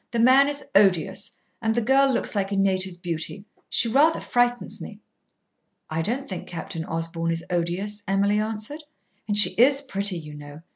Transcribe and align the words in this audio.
The 0.09 0.17
man 0.17 0.49
is 0.49 0.65
odious, 0.73 1.37
and 1.61 1.75
the 1.75 1.81
girl 1.81 2.11
looks 2.11 2.35
like 2.35 2.51
a 2.51 2.55
native 2.57 3.03
beauty. 3.03 3.45
She 3.69 3.87
rather 3.87 4.19
frightens 4.19 4.81
me." 4.81 4.99
"I 5.91 6.01
don't 6.01 6.27
think 6.27 6.47
Captain 6.47 6.83
Osborn 6.83 7.29
is 7.29 7.43
odious," 7.51 8.01
Emily 8.07 8.39
answered. 8.39 8.83
"And 9.27 9.37
she 9.37 9.51
is 9.61 9.79
pretty, 9.83 10.17
you 10.17 10.33
know. 10.33 10.63